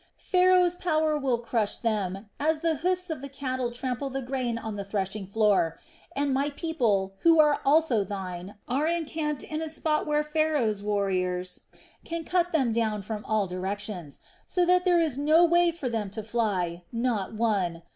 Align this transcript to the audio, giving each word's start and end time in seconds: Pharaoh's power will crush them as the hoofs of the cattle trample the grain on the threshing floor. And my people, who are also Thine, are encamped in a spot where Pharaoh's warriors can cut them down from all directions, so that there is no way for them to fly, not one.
Pharaoh's 0.17 0.73
power 0.73 1.15
will 1.15 1.37
crush 1.37 1.77
them 1.77 2.27
as 2.39 2.61
the 2.61 2.77
hoofs 2.77 3.11
of 3.11 3.21
the 3.21 3.29
cattle 3.29 3.69
trample 3.69 4.09
the 4.09 4.23
grain 4.23 4.57
on 4.57 4.75
the 4.75 4.83
threshing 4.83 5.27
floor. 5.27 5.79
And 6.15 6.33
my 6.33 6.49
people, 6.49 7.13
who 7.19 7.39
are 7.39 7.61
also 7.63 8.03
Thine, 8.03 8.55
are 8.67 8.87
encamped 8.87 9.43
in 9.43 9.61
a 9.61 9.69
spot 9.69 10.07
where 10.07 10.23
Pharaoh's 10.23 10.81
warriors 10.81 11.65
can 12.03 12.25
cut 12.25 12.51
them 12.51 12.71
down 12.71 13.03
from 13.03 13.23
all 13.25 13.45
directions, 13.45 14.19
so 14.47 14.65
that 14.65 14.85
there 14.85 14.99
is 14.99 15.19
no 15.19 15.45
way 15.45 15.69
for 15.69 15.87
them 15.87 16.09
to 16.17 16.23
fly, 16.23 16.81
not 16.91 17.33
one. 17.35 17.83